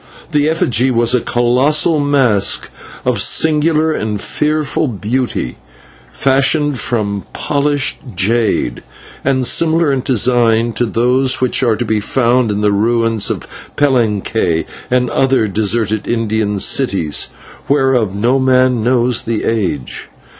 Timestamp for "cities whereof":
16.57-18.15